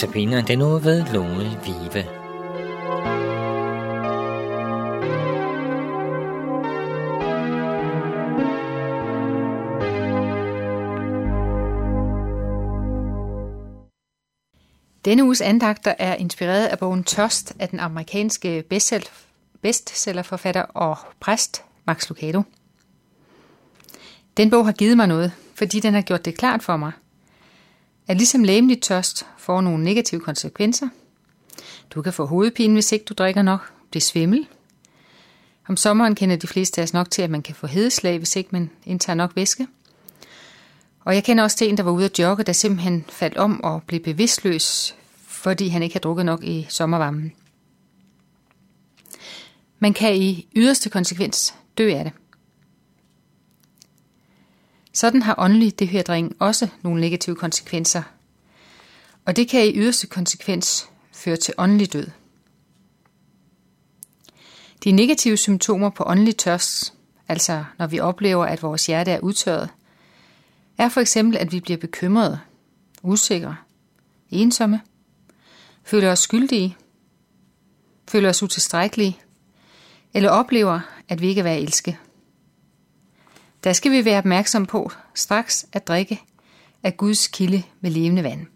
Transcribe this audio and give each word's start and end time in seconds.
Notabene 0.00 0.42
den 0.42 0.58
nu 0.58 0.78
ved 0.78 1.04
Lone 1.12 1.60
Vive. 1.64 2.04
Denne 15.04 15.24
uges 15.24 15.40
andagter 15.40 15.94
er 15.98 16.14
inspireret 16.14 16.66
af 16.66 16.78
bogen 16.78 17.04
Tørst 17.04 17.54
af 17.58 17.68
den 17.68 17.80
amerikanske 17.80 18.64
bestsellerforfatter 19.62 20.62
og 20.62 20.96
præst 21.20 21.64
Max 21.84 22.08
Lucado. 22.08 22.42
Den 24.36 24.50
bog 24.50 24.64
har 24.64 24.72
givet 24.72 24.96
mig 24.96 25.06
noget, 25.06 25.32
fordi 25.54 25.80
den 25.80 25.94
har 25.94 26.02
gjort 26.02 26.24
det 26.24 26.38
klart 26.38 26.62
for 26.62 26.76
mig, 26.76 26.92
at 28.10 28.16
ligesom 28.16 28.44
læmelig 28.44 28.82
tørst 28.82 29.26
får 29.38 29.60
nogle 29.60 29.84
negative 29.84 30.20
konsekvenser. 30.20 30.88
Du 31.90 32.02
kan 32.02 32.12
få 32.12 32.26
hovedpine, 32.26 32.72
hvis 32.72 32.92
ikke 32.92 33.04
du 33.04 33.14
drikker 33.14 33.42
nok, 33.42 33.72
blive 33.90 34.02
svimmel. 34.02 34.46
Om 35.68 35.76
sommeren 35.76 36.14
kender 36.14 36.36
de 36.36 36.46
fleste 36.46 36.80
af 36.80 36.82
os 36.82 36.92
nok 36.92 37.10
til, 37.10 37.22
at 37.22 37.30
man 37.30 37.42
kan 37.42 37.54
få 37.54 37.66
hedeslag, 37.66 38.18
hvis 38.18 38.36
ikke 38.36 38.48
man 38.52 38.70
indtager 38.84 39.14
nok 39.14 39.36
væske. 39.36 39.66
Og 41.04 41.14
jeg 41.14 41.24
kender 41.24 41.44
også 41.44 41.56
til 41.56 41.68
en, 41.68 41.76
der 41.76 41.82
var 41.82 41.90
ude 41.90 42.04
at 42.04 42.18
jogge, 42.18 42.44
der 42.44 42.52
simpelthen 42.52 43.04
faldt 43.08 43.36
om 43.36 43.64
og 43.64 43.82
blev 43.82 44.00
bevidstløs, 44.00 44.94
fordi 45.26 45.68
han 45.68 45.82
ikke 45.82 45.94
havde 45.94 46.02
drukket 46.02 46.26
nok 46.26 46.44
i 46.44 46.66
sommervarmen. 46.68 47.32
Man 49.78 49.92
kan 49.92 50.16
i 50.16 50.48
yderste 50.56 50.90
konsekvens 50.90 51.54
dø 51.78 51.92
af 51.94 52.04
det. 52.04 52.12
Sådan 54.92 55.22
har 55.22 55.34
åndelig 55.38 55.78
dehydrering 55.78 56.36
også 56.38 56.68
nogle 56.82 57.00
negative 57.00 57.36
konsekvenser, 57.36 58.02
og 59.24 59.36
det 59.36 59.48
kan 59.48 59.66
i 59.66 59.78
yderste 59.78 60.06
konsekvens 60.06 60.88
føre 61.12 61.36
til 61.36 61.54
åndelig 61.58 61.92
død. 61.92 62.06
De 64.84 64.92
negative 64.92 65.36
symptomer 65.36 65.90
på 65.90 66.04
åndelig 66.06 66.36
tørst, 66.36 66.94
altså 67.28 67.64
når 67.78 67.86
vi 67.86 68.00
oplever, 68.00 68.46
at 68.46 68.62
vores 68.62 68.86
hjerte 68.86 69.10
er 69.10 69.20
udtørret, 69.20 69.68
er 70.78 70.88
for 70.88 71.00
eksempel, 71.00 71.38
at 71.38 71.52
vi 71.52 71.60
bliver 71.60 71.78
bekymrede, 71.78 72.40
usikre, 73.02 73.56
ensomme, 74.30 74.80
føler 75.84 76.12
os 76.12 76.18
skyldige, 76.18 76.76
føler 78.08 78.28
os 78.28 78.42
utilstrækkelige, 78.42 79.18
eller 80.14 80.30
oplever, 80.30 80.80
at 81.08 81.20
vi 81.20 81.28
ikke 81.28 81.38
er 81.38 81.42
værd 81.42 81.56
at 81.56 81.62
elske. 81.62 81.98
Der 83.64 83.72
skal 83.72 83.92
vi 83.92 84.04
være 84.04 84.18
opmærksom 84.18 84.66
på 84.66 84.90
straks 85.14 85.66
at 85.72 85.88
drikke 85.88 86.20
af 86.82 86.96
Guds 86.96 87.26
kilde 87.26 87.62
med 87.80 87.90
levende 87.90 88.22
vand. 88.22 88.46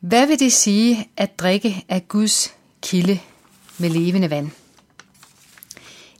Hvad 0.00 0.26
vil 0.26 0.38
det 0.38 0.52
sige 0.52 1.10
at 1.16 1.38
drikke 1.38 1.84
af 1.88 2.08
Guds 2.08 2.54
kilde 2.82 3.20
med 3.78 3.90
levende 3.90 4.30
vand? 4.30 4.50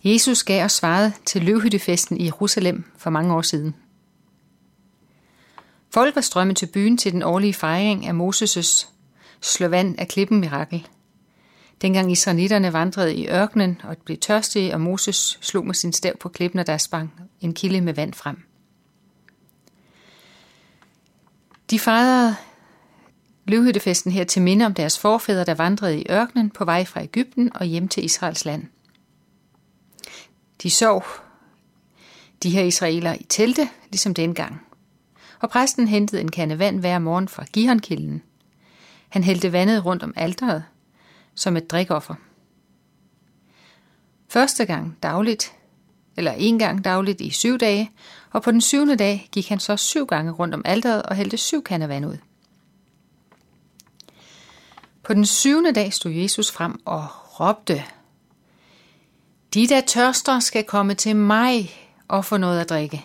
Jesus 0.05 0.42
gav 0.42 0.65
os 0.65 0.73
svaret 0.73 1.12
til 1.25 1.42
løvhyttefesten 1.42 2.17
i 2.17 2.25
Jerusalem 2.25 2.85
for 2.98 3.11
mange 3.11 3.35
år 3.35 3.42
siden. 3.42 3.75
Folk 5.91 6.15
var 6.15 6.20
strømmet 6.20 6.57
til 6.57 6.67
byen 6.67 6.97
til 6.97 7.12
den 7.12 7.23
årlige 7.23 7.55
fejring 7.55 8.07
af 8.07 8.12
Moses' 8.12 8.87
slå 9.41 9.69
vand 9.69 9.98
af 9.98 10.09
klippen 10.09 10.41
mirakel. 10.41 10.89
Dengang 11.83 12.12
israelitterne 12.12 12.72
vandrede 12.72 13.14
i 13.14 13.28
ørkenen 13.28 13.80
og 13.84 13.97
blev 14.05 14.19
tørstige, 14.19 14.75
og 14.75 14.80
Moses 14.80 15.39
slog 15.41 15.67
med 15.67 15.75
sin 15.75 15.92
stav 15.92 16.17
på 16.17 16.28
klippen, 16.28 16.61
og 16.61 16.67
der 16.67 16.78
sprang 16.78 17.12
en 17.41 17.55
kilde 17.55 17.80
med 17.80 17.94
vand 17.94 18.14
frem. 18.14 18.36
De 21.70 21.79
fejrede 21.79 22.36
løvhyttefesten 23.45 24.12
her 24.12 24.24
til 24.24 24.42
minde 24.42 24.67
om 24.67 24.74
deres 24.74 24.98
forfædre, 24.98 25.45
der 25.45 25.55
vandrede 25.55 26.01
i 26.01 26.07
ørkenen 26.11 26.51
på 26.51 26.64
vej 26.64 26.85
fra 26.85 27.02
Ægypten 27.02 27.57
og 27.57 27.67
hjem 27.67 27.89
til 27.89 28.05
Israels 28.05 28.45
land. 28.45 28.64
De 30.62 30.70
sov, 30.70 31.05
de 32.42 32.51
her 32.51 32.62
israeler, 32.62 33.12
i 33.12 33.27
telte, 33.29 33.68
ligesom 33.91 34.14
dengang. 34.14 34.67
Og 35.41 35.51
præsten 35.51 35.89
hentede 35.89 36.20
en 36.20 36.30
kande 36.30 36.58
vand 36.58 36.80
hver 36.80 36.98
morgen 36.98 37.29
fra 37.29 37.45
Gihonkilden. 37.52 38.23
Han 39.08 39.24
hældte 39.24 39.52
vandet 39.52 39.85
rundt 39.85 40.02
om 40.02 40.12
alteret, 40.17 40.64
som 41.34 41.56
et 41.56 41.70
drikoffer. 41.70 42.14
Første 44.28 44.64
gang 44.64 44.98
dagligt, 45.02 45.52
eller 46.17 46.33
en 46.33 46.58
gang 46.58 46.84
dagligt 46.84 47.20
i 47.20 47.30
syv 47.30 47.58
dage, 47.58 47.90
og 48.30 48.42
på 48.42 48.50
den 48.50 48.61
syvende 48.61 48.96
dag 48.96 49.28
gik 49.33 49.48
han 49.48 49.61
så 49.61 49.77
syv 49.77 50.06
gange 50.06 50.33
rundt 50.33 50.55
om 50.55 50.62
alteret 50.64 51.02
og 51.02 51.17
hældte 51.17 51.36
syv 51.36 51.62
kander 51.62 51.86
vand 51.86 52.06
ud. 52.06 52.17
På 55.02 55.14
den 55.14 55.27
syvende 55.27 55.73
dag 55.73 55.92
stod 55.92 56.12
Jesus 56.12 56.52
frem 56.52 56.80
og 56.84 57.06
råbte, 57.40 57.84
De 59.55 59.68
der 59.68 59.80
tørster 59.80 60.40
skal 60.40 60.64
komme 60.64 60.94
til 60.94 61.17
mig 61.17 61.70
og 62.08 62.24
få 62.24 62.36
noget 62.36 62.61
at 62.61 62.68
drikke. 62.68 63.05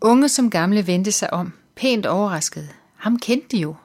Unge 0.00 0.28
som 0.28 0.50
gamle 0.50 0.86
vendte 0.86 1.12
sig 1.12 1.32
om, 1.32 1.52
pænt 1.76 2.06
overrasket. 2.06 2.68
Ham 2.96 3.18
kendte 3.18 3.56
de 3.56 3.62
jo. 3.62 3.76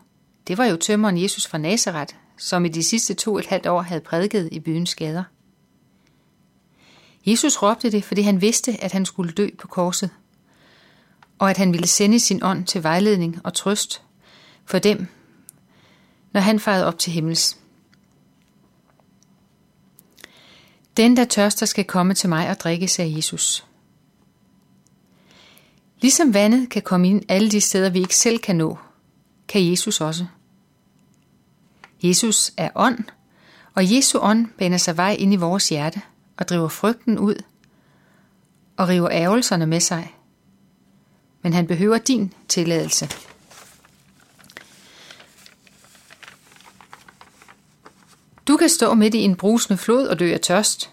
Det 0.47 0.57
var 0.57 0.65
jo 0.65 0.75
tømmeren 0.75 1.21
Jesus 1.21 1.47
fra 1.47 1.57
Nazareth, 1.57 2.15
som 2.37 2.65
i 2.65 2.69
de 2.69 2.83
sidste 2.83 3.13
to 3.13 3.33
og 3.33 3.39
et 3.39 3.45
halvt 3.45 3.67
år 3.67 3.81
havde 3.81 4.01
prædiket 4.01 4.49
i 4.51 4.59
byens 4.59 4.95
gader. 4.95 5.23
Jesus 7.25 7.61
råbte 7.61 7.91
det, 7.91 8.03
fordi 8.03 8.21
han 8.21 8.41
vidste, 8.41 8.83
at 8.83 8.91
han 8.91 9.05
skulle 9.05 9.31
dø 9.31 9.49
på 9.59 9.67
korset, 9.67 10.09
og 11.39 11.49
at 11.49 11.57
han 11.57 11.73
ville 11.73 11.87
sende 11.87 12.19
sin 12.19 12.43
ånd 12.43 12.65
til 12.65 12.83
vejledning 12.83 13.39
og 13.43 13.53
trøst 13.53 14.01
for 14.65 14.79
dem, 14.79 15.07
når 16.31 16.41
han 16.41 16.59
farede 16.59 16.85
op 16.85 16.99
til 16.99 17.13
himmels. 17.13 17.57
Den, 20.97 21.17
der 21.17 21.25
tørster, 21.25 21.65
skal 21.65 21.85
komme 21.85 22.13
til 22.13 22.29
mig 22.29 22.49
og 22.49 22.59
drikke, 22.59 22.87
sagde 22.87 23.15
Jesus. 23.15 23.65
Ligesom 26.01 26.33
vandet 26.33 26.69
kan 26.69 26.81
komme 26.81 27.09
ind 27.09 27.23
alle 27.29 27.51
de 27.51 27.61
steder, 27.61 27.89
vi 27.89 27.99
ikke 27.99 28.15
selv 28.15 28.39
kan 28.39 28.55
nå, 28.55 28.77
kan 29.47 29.69
Jesus 29.69 30.01
også. 30.01 30.25
Jesus 32.03 32.53
er 32.57 32.69
ånd, 32.75 32.99
og 33.73 33.95
Jesu 33.95 34.19
ånd 34.19 34.47
baner 34.57 34.77
sig 34.77 34.97
vej 34.97 35.15
ind 35.19 35.33
i 35.33 35.35
vores 35.35 35.69
hjerte 35.69 36.01
og 36.37 36.47
driver 36.47 36.67
frygten 36.67 37.19
ud 37.19 37.35
og 38.77 38.89
river 38.89 39.09
ærgelserne 39.11 39.65
med 39.65 39.79
sig. 39.79 40.15
Men 41.41 41.53
han 41.53 41.67
behøver 41.67 41.97
din 41.97 42.33
tilladelse. 42.47 43.09
Du 48.47 48.57
kan 48.57 48.69
stå 48.69 48.93
midt 48.93 49.15
i 49.15 49.21
en 49.21 49.35
brusende 49.35 49.77
flod 49.77 50.07
og 50.07 50.19
dø 50.19 50.33
af 50.33 50.39
tørst. 50.39 50.91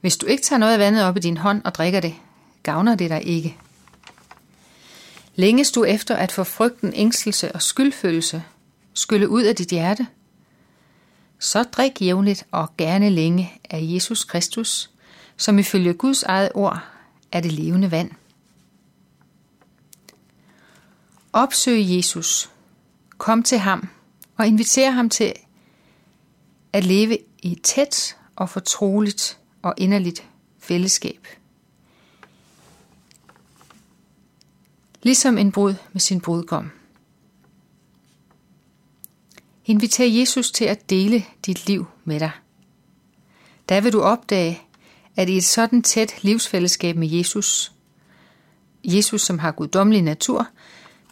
Hvis 0.00 0.16
du 0.16 0.26
ikke 0.26 0.42
tager 0.42 0.58
noget 0.58 0.72
af 0.72 0.78
vandet 0.78 1.04
op 1.04 1.16
i 1.16 1.20
din 1.20 1.36
hånd 1.36 1.62
og 1.64 1.74
drikker 1.74 2.00
det, 2.00 2.14
gavner 2.62 2.94
det 2.94 3.10
dig 3.10 3.26
ikke. 3.26 3.56
Længes 5.36 5.72
du 5.72 5.84
efter 5.84 6.16
at 6.16 6.32
få 6.32 6.44
frygten, 6.44 6.92
ængstelse 6.94 7.52
og 7.52 7.62
skyldfølelse 7.62 8.42
skylle 8.94 9.28
ud 9.28 9.42
af 9.42 9.56
dit 9.56 9.68
hjerte, 9.68 10.06
så 11.38 11.62
drik 11.62 12.02
jævnligt 12.02 12.46
og 12.50 12.76
gerne 12.76 13.10
længe 13.10 13.60
af 13.70 13.78
Jesus 13.82 14.24
Kristus, 14.24 14.90
som 15.36 15.58
ifølge 15.58 15.94
Guds 15.94 16.22
eget 16.22 16.50
ord 16.54 16.80
er 17.32 17.40
det 17.40 17.52
levende 17.52 17.90
vand. 17.90 18.10
Opsøg 21.32 21.80
Jesus, 21.88 22.50
kom 23.18 23.42
til 23.42 23.58
ham 23.58 23.88
og 24.36 24.46
inviter 24.46 24.90
ham 24.90 25.10
til 25.10 25.32
at 26.72 26.84
leve 26.84 27.18
i 27.42 27.52
et 27.52 27.62
tæt 27.62 28.16
og 28.36 28.50
fortroligt 28.50 29.38
og 29.62 29.74
inderligt 29.76 30.24
fællesskab. 30.58 31.26
Ligesom 35.04 35.38
en 35.38 35.52
brud 35.52 35.74
med 35.92 36.00
sin 36.00 36.20
brudgom. 36.20 36.70
Inviter 39.64 40.04
Jesus 40.04 40.50
til 40.50 40.64
at 40.64 40.90
dele 40.90 41.24
dit 41.46 41.66
liv 41.66 41.86
med 42.04 42.20
dig. 42.20 42.30
Der 43.68 43.80
vil 43.80 43.92
du 43.92 44.00
opdage, 44.00 44.62
at 45.16 45.28
i 45.28 45.36
et 45.36 45.44
sådan 45.44 45.82
tæt 45.82 46.22
livsfællesskab 46.22 46.96
med 46.96 47.08
Jesus, 47.08 47.72
Jesus 48.84 49.22
som 49.22 49.38
har 49.38 49.52
guddommelig 49.52 50.02
natur, 50.02 50.48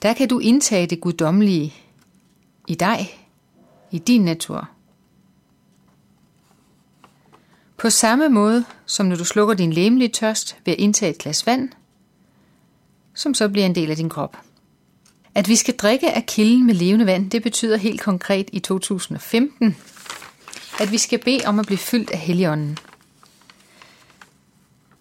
der 0.02 0.12
kan 0.12 0.28
du 0.28 0.38
indtage 0.38 0.86
det 0.86 1.00
guddommelige 1.00 1.74
i 2.68 2.74
dig, 2.74 3.28
i 3.90 3.98
din 3.98 4.24
natur. 4.24 4.68
På 7.76 7.90
samme 7.90 8.28
måde, 8.28 8.64
som 8.86 9.06
når 9.06 9.16
du 9.16 9.24
slukker 9.24 9.54
din 9.54 9.72
læmelige 9.72 10.08
tørst 10.08 10.56
ved 10.64 10.72
at 10.72 10.80
indtage 10.80 11.10
et 11.10 11.18
glas 11.18 11.46
vand, 11.46 11.68
som 13.14 13.34
så 13.34 13.48
bliver 13.48 13.66
en 13.66 13.74
del 13.74 13.90
af 13.90 13.96
din 13.96 14.08
krop. 14.08 14.36
At 15.34 15.48
vi 15.48 15.56
skal 15.56 15.76
drikke 15.76 16.12
af 16.12 16.26
kilden 16.26 16.66
med 16.66 16.74
levende 16.74 17.06
vand, 17.06 17.30
det 17.30 17.42
betyder 17.42 17.76
helt 17.76 18.00
konkret 18.00 18.48
i 18.52 18.58
2015, 18.58 19.76
at 20.80 20.92
vi 20.92 20.98
skal 20.98 21.18
bede 21.24 21.46
om 21.46 21.58
at 21.58 21.66
blive 21.66 21.78
fyldt 21.78 22.10
af 22.10 22.18
Helligånden. 22.18 22.78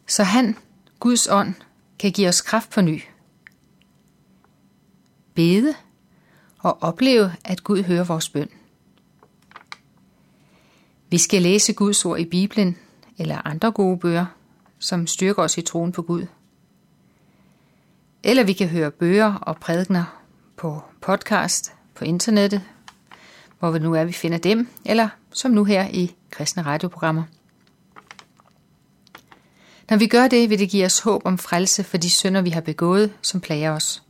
Så 0.07 0.23
han, 0.23 0.57
Guds 0.99 1.27
ånd, 1.27 1.53
kan 1.99 2.11
give 2.11 2.27
os 2.27 2.41
kraft 2.41 2.69
på 2.69 2.81
ny, 2.81 3.01
bede 5.33 5.73
og 6.59 6.83
opleve, 6.83 7.31
at 7.45 7.63
Gud 7.63 7.83
hører 7.83 8.03
vores 8.03 8.29
bøn. 8.29 8.49
Vi 11.09 11.17
skal 11.17 11.41
læse 11.41 11.73
Guds 11.73 12.05
ord 12.05 12.19
i 12.19 12.25
Bibelen 12.25 12.77
eller 13.17 13.47
andre 13.47 13.71
gode 13.71 13.97
bøger, 13.97 14.25
som 14.79 15.07
styrker 15.07 15.43
os 15.43 15.57
i 15.57 15.61
troen 15.61 15.91
på 15.91 16.01
Gud. 16.01 16.25
Eller 18.23 18.43
vi 18.43 18.53
kan 18.53 18.67
høre 18.67 18.91
bøger 18.91 19.33
og 19.33 19.57
prædikner 19.57 20.21
på 20.57 20.83
podcast 21.01 21.73
på 21.95 22.05
internettet, 22.05 22.61
hvor 23.59 23.71
vi 23.71 23.79
nu 23.79 23.93
er, 23.93 24.03
vi 24.03 24.11
finder 24.11 24.37
dem, 24.37 24.67
eller 24.85 25.09
som 25.33 25.51
nu 25.51 25.63
her 25.63 25.87
i 25.87 26.15
kristne 26.31 26.63
radioprogrammer. 26.63 27.23
Når 29.89 29.97
vi 29.97 30.07
gør 30.07 30.27
det, 30.27 30.49
vil 30.49 30.59
det 30.59 30.69
give 30.69 30.85
os 30.85 30.99
håb 30.99 31.21
om 31.25 31.37
frelse 31.37 31.83
for 31.83 31.97
de 31.97 32.09
synder, 32.09 32.41
vi 32.41 32.49
har 32.49 32.61
begået, 32.61 33.13
som 33.21 33.41
plager 33.41 33.71
os. 33.71 34.03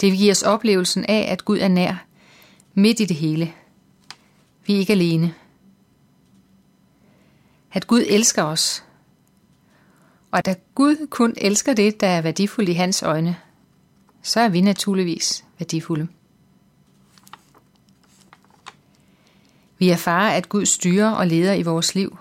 Det 0.00 0.10
vil 0.10 0.18
give 0.18 0.30
os 0.30 0.42
oplevelsen 0.42 1.04
af, 1.08 1.28
at 1.32 1.44
Gud 1.44 1.58
er 1.58 1.68
nær, 1.68 2.04
midt 2.74 3.00
i 3.00 3.04
det 3.04 3.16
hele. 3.16 3.52
Vi 4.66 4.74
er 4.74 4.78
ikke 4.78 4.92
alene. 4.92 5.34
At 7.72 7.86
Gud 7.86 8.04
elsker 8.08 8.42
os. 8.42 8.84
Og 10.30 10.44
da 10.46 10.54
Gud 10.74 11.06
kun 11.10 11.34
elsker 11.36 11.74
det, 11.74 12.00
der 12.00 12.06
er 12.06 12.22
værdifuldt 12.22 12.68
i 12.68 12.72
hans 12.72 13.02
øjne, 13.02 13.36
så 14.22 14.40
er 14.40 14.48
vi 14.48 14.60
naturligvis 14.60 15.44
værdifulde. 15.58 16.08
Vi 19.78 19.88
erfarer, 19.88 20.36
at 20.36 20.48
Gud 20.48 20.66
styrer 20.66 21.10
og 21.10 21.26
leder 21.26 21.52
i 21.52 21.62
vores 21.62 21.94
liv. 21.94 22.18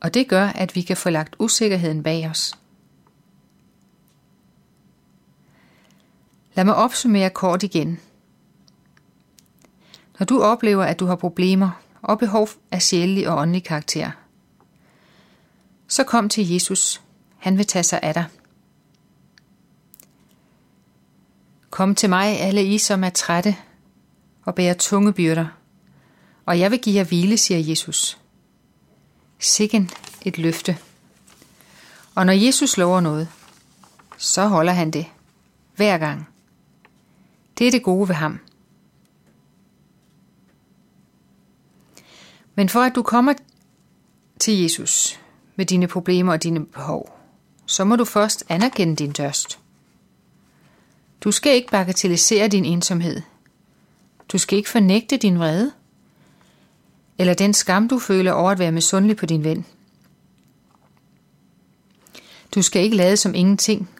Og 0.00 0.14
det 0.14 0.28
gør, 0.28 0.46
at 0.46 0.74
vi 0.74 0.82
kan 0.82 0.96
få 0.96 1.10
lagt 1.10 1.36
usikkerheden 1.38 2.02
bag 2.02 2.28
os. 2.30 2.54
Lad 6.54 6.64
mig 6.64 6.74
opsummere 6.74 7.30
kort 7.30 7.62
igen. 7.62 8.00
Når 10.18 10.26
du 10.26 10.42
oplever, 10.42 10.84
at 10.84 11.00
du 11.00 11.06
har 11.06 11.16
problemer 11.16 11.70
og 12.02 12.18
behov 12.18 12.48
af 12.70 12.82
sjælelig 12.82 13.28
og 13.28 13.38
åndelig 13.38 13.64
karakter, 13.64 14.10
så 15.92 16.04
kom 16.04 16.28
til 16.28 16.48
Jesus. 16.52 17.02
Han 17.38 17.58
vil 17.58 17.66
tage 17.66 17.82
sig 17.82 18.00
af 18.02 18.14
dig. 18.14 18.26
Kom 21.70 21.94
til 21.94 22.08
mig, 22.08 22.40
alle 22.40 22.64
I, 22.64 22.78
som 22.78 23.04
er 23.04 23.10
trætte 23.10 23.56
og 24.44 24.54
bærer 24.54 24.74
tunge 24.74 25.12
byrder, 25.12 25.46
og 26.46 26.58
jeg 26.58 26.70
vil 26.70 26.80
give 26.80 26.96
jer 26.96 27.04
hvile, 27.04 27.36
siger 27.36 27.58
Jesus. 27.58 28.18
Sikken 29.38 29.90
et 30.22 30.38
løfte. 30.38 30.78
Og 32.14 32.26
når 32.26 32.32
Jesus 32.32 32.76
lover 32.76 33.00
noget, 33.00 33.28
så 34.16 34.46
holder 34.46 34.72
han 34.72 34.90
det. 34.90 35.06
Hver 35.76 35.98
gang. 35.98 36.28
Det 37.58 37.66
er 37.66 37.70
det 37.70 37.82
gode 37.82 38.08
ved 38.08 38.14
ham. 38.14 38.38
Men 42.54 42.68
for 42.68 42.80
at 42.80 42.94
du 42.94 43.02
kommer 43.02 43.34
til 44.38 44.62
Jesus 44.62 45.21
med 45.56 45.66
dine 45.66 45.86
problemer 45.86 46.32
og 46.32 46.42
dine 46.42 46.66
behov, 46.66 47.18
så 47.66 47.84
må 47.84 47.96
du 47.96 48.04
først 48.04 48.44
anerkende 48.48 48.96
din 48.96 49.12
tørst. 49.12 49.58
Du 51.20 51.30
skal 51.32 51.54
ikke 51.54 51.70
bagatellisere 51.70 52.48
din 52.48 52.64
ensomhed. 52.64 53.22
Du 54.28 54.38
skal 54.38 54.58
ikke 54.58 54.70
fornægte 54.70 55.16
din 55.16 55.38
vrede. 55.38 55.72
Eller 57.18 57.34
den 57.34 57.54
skam, 57.54 57.88
du 57.88 57.98
føler 57.98 58.32
over 58.32 58.50
at 58.50 58.58
være 58.58 58.72
misundelig 58.72 59.16
på 59.16 59.26
din 59.26 59.44
ven. 59.44 59.66
Du 62.54 62.62
skal 62.62 62.82
ikke 62.82 62.96
lade 62.96 63.16
som 63.16 63.34
ingenting 63.34 63.90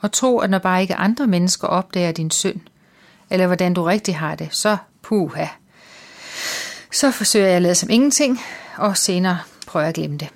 og 0.00 0.12
tro, 0.12 0.38
at 0.38 0.50
når 0.50 0.58
bare 0.58 0.82
ikke 0.82 0.94
andre 0.94 1.26
mennesker 1.26 1.68
opdager 1.68 2.12
din 2.12 2.30
synd, 2.30 2.60
eller 3.30 3.46
hvordan 3.46 3.74
du 3.74 3.82
rigtig 3.82 4.16
har 4.16 4.34
det, 4.34 4.48
så 4.50 4.76
puha. 5.02 5.46
Så 6.92 7.10
forsøger 7.10 7.46
jeg 7.46 7.56
at 7.56 7.62
lade 7.62 7.74
som 7.74 7.90
ingenting, 7.90 8.40
og 8.76 8.96
senere 8.96 9.38
prøver 9.66 9.84
jeg 9.84 9.88
at 9.88 9.94
glemme 9.94 10.16
det. 10.16 10.28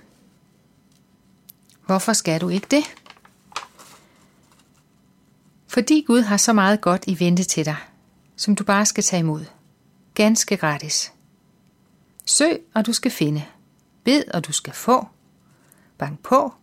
Hvorfor 1.87 2.13
skal 2.13 2.41
du 2.41 2.49
ikke 2.49 2.67
det? 2.71 2.85
Fordi 5.67 6.05
Gud 6.07 6.21
har 6.21 6.37
så 6.37 6.53
meget 6.53 6.81
godt 6.81 7.05
i 7.07 7.21
vente 7.21 7.45
til 7.45 7.65
dig, 7.65 7.77
som 8.37 8.57
du 8.57 8.65
bare 8.65 8.87
skal 8.87 9.05
tage 9.05 9.21
imod. 9.21 9.45
Ganske 10.15 10.57
gratis. 10.57 11.13
Søg, 12.27 12.61
og 12.75 12.87
du 12.87 12.93
skal 12.93 13.11
finde. 13.11 13.45
Bed, 14.05 14.25
og 14.35 14.47
du 14.47 14.53
skal 14.53 14.73
få. 14.73 15.07
Bank 15.99 16.21
på, 16.21 16.55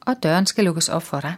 og 0.00 0.22
døren 0.22 0.46
skal 0.46 0.64
lukkes 0.64 0.88
op 0.88 1.02
for 1.02 1.20
dig. 1.20 1.34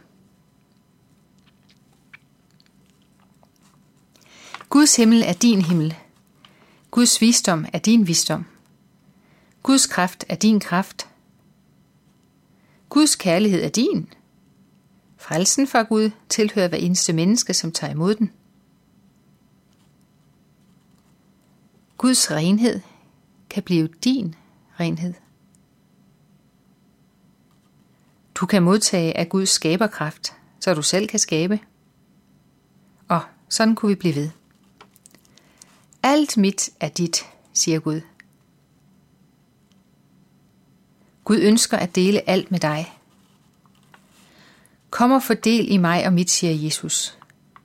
Guds 4.68 4.96
himmel 4.96 5.22
er 5.26 5.32
din 5.32 5.62
himmel. 5.62 5.94
Guds 6.90 7.20
visdom 7.20 7.66
er 7.72 7.78
din 7.78 8.06
visdom. 8.06 8.46
Guds 9.62 9.86
kraft 9.86 10.24
er 10.28 10.34
din 10.34 10.60
kraft. 10.60 11.08
Guds 12.94 13.16
kærlighed 13.16 13.62
er 13.62 13.68
din. 13.68 14.12
Frelsen 15.16 15.66
fra 15.66 15.82
Gud 15.82 16.10
tilhører 16.28 16.68
hver 16.68 16.78
eneste 16.78 17.12
menneske, 17.12 17.54
som 17.54 17.72
tager 17.72 17.92
imod 17.92 18.14
den. 18.14 18.32
Guds 21.98 22.30
renhed 22.30 22.80
kan 23.50 23.62
blive 23.62 23.88
din 24.04 24.34
renhed. 24.80 25.14
Du 28.34 28.46
kan 28.46 28.62
modtage 28.62 29.16
af 29.16 29.28
Guds 29.28 29.48
skaberkraft, 29.48 30.32
så 30.60 30.74
du 30.74 30.82
selv 30.82 31.08
kan 31.08 31.18
skabe. 31.18 31.60
Og 33.08 33.20
sådan 33.48 33.74
kunne 33.74 33.88
vi 33.88 33.94
blive 33.94 34.14
ved. 34.14 34.30
Alt 36.02 36.36
mit 36.36 36.70
er 36.80 36.88
dit, 36.88 37.26
siger 37.52 37.80
Gud. 37.80 38.00
Gud 41.24 41.38
ønsker 41.38 41.76
at 41.76 41.94
dele 41.94 42.28
alt 42.30 42.50
med 42.50 42.60
dig. 42.60 42.92
Kom 44.90 45.12
og 45.12 45.22
fordel 45.22 45.72
i 45.72 45.76
mig 45.76 46.06
og 46.06 46.12
mit, 46.12 46.30
siger 46.30 46.52
Jesus. 46.52 47.18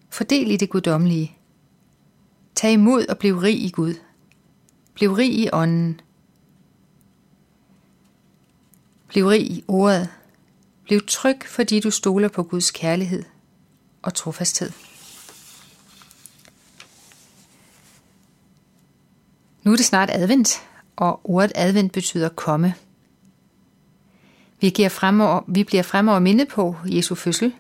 Fordel 0.10 0.52
i 0.52 0.58
det 0.58 0.70
guddommelige. 0.70 1.38
Tag 2.56 2.74
imod 2.74 3.06
og 3.06 3.18
bliv 3.18 3.38
rig 3.38 3.64
i 3.64 3.70
Gud. 3.70 3.94
Bliv 4.94 5.14
rig 5.14 5.34
i 5.34 5.50
ånden. 5.54 6.02
Bliv 9.08 9.26
rig 9.26 9.52
i 9.52 9.64
ordet. 9.68 10.10
Bliv 10.84 11.02
tryg, 11.08 11.40
fordi 11.46 11.80
du 11.80 11.92
stoler 11.92 12.28
på 12.28 12.44
Guds 12.44 12.72
kærlighed 12.72 13.24
og 14.02 14.14
trofasthed. 14.14 14.72
Nu 19.64 19.72
er 19.72 19.76
det 19.76 19.86
snart 19.86 20.10
advent, 20.12 20.62
og 20.96 21.22
ordet 21.24 21.52
advent 21.56 21.92
betyder 21.92 22.30
komme. 22.30 22.76
Vi, 24.62 24.70
giver 24.70 24.90
fremover, 24.90 25.42
vi 25.48 25.64
bliver 25.64 25.84
fremover 25.84 26.20
mindet 26.20 26.48
på 26.48 26.76
Jesu 26.86 27.16
fødsel, 27.16 27.54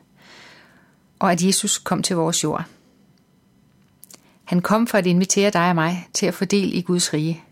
og 1.19 1.31
at 1.31 1.43
Jesus 1.43 1.77
kom 1.77 2.03
til 2.03 2.15
vores 2.15 2.43
jord. 2.43 2.63
Han 4.43 4.61
kom 4.61 4.87
for 4.87 4.97
at 4.97 5.05
invitere 5.05 5.49
dig 5.49 5.69
og 5.69 5.75
mig 5.75 6.07
til 6.13 6.25
at 6.25 6.33
fordele 6.33 6.71
i 6.71 6.81
Guds 6.81 7.13
rige. 7.13 7.43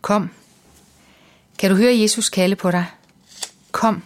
Kom. 0.00 0.30
Kan 1.58 1.70
du 1.70 1.76
høre 1.76 1.98
Jesus 1.98 2.28
kalde 2.28 2.56
på 2.56 2.70
dig? 2.70 2.86
Kom. 3.72 4.02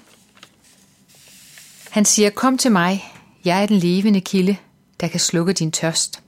Han 1.91 2.05
siger, 2.05 2.31
kom 2.31 2.59
til 2.59 2.73
mig, 2.73 3.13
jeg 3.45 3.63
er 3.63 3.67
den 3.67 3.77
levende 3.77 4.21
kilde, 4.21 4.57
der 5.01 5.09
kan 5.09 5.21
slukke 5.21 5.53
din 5.53 5.73
tørst. 5.73 6.23